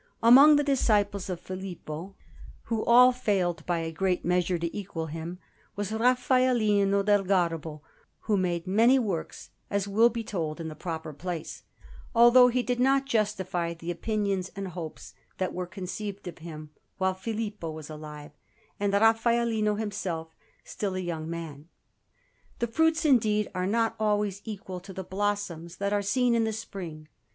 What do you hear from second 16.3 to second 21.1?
him while Filippo was alive and Raffaellino himself still a